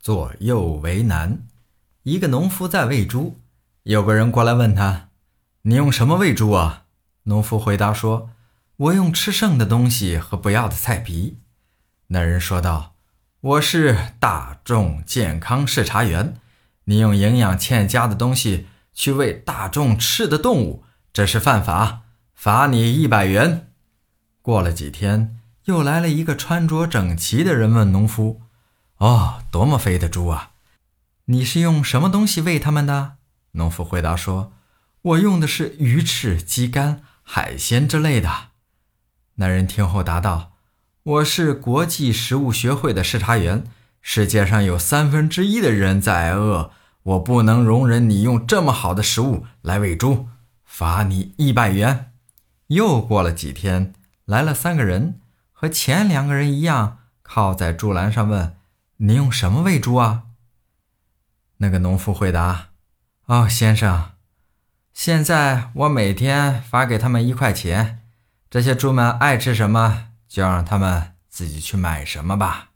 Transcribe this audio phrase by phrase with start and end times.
[0.00, 1.46] 左右为难。
[2.04, 3.38] 一个农夫在喂猪，
[3.82, 5.08] 有个人过来问他
[5.62, 6.84] ：“你用什么喂猪啊？”
[7.24, 8.30] 农夫回答说
[8.76, 11.38] ：“我用吃剩的东西和不要的菜皮。”
[12.08, 12.94] 那人说道
[13.40, 16.36] ：“我是大众健康视察员，
[16.84, 22.04] 你用营养欠佳的东西去喂大众吃的动物，这是犯法，
[22.34, 23.72] 罚你一百元。”
[24.40, 28.40] 过了几天，又来了一个穿着整齐的人问农夫
[28.98, 30.50] ：“哦，多么肥的猪啊！
[31.26, 33.16] 你是用什么东西喂它们的？”
[33.52, 34.52] 农夫回答说
[35.02, 38.48] ：“我用的是鱼翅、鸡肝、海鲜之类的。”
[39.36, 40.52] 那人听后答道。
[41.04, 43.64] 我是国际食物学会的视察员。
[44.02, 46.70] 世界上有三分之一的人在挨饿，
[47.02, 50.28] 我不能容忍你用这么好的食物来喂猪，
[50.64, 52.12] 罚你一百元。
[52.68, 55.20] 又过了几天，来了三个人，
[55.52, 58.56] 和前两个人一样，靠在猪栏上问
[58.98, 60.24] ：“你用什么喂猪啊？”
[61.58, 62.68] 那个农夫回答
[63.26, 64.12] ：“哦，先生，
[64.92, 68.04] 现在我每天发给他们一块钱，
[68.48, 72.67] 这些猪们爱吃什么。”就让他们自己去买什么吧。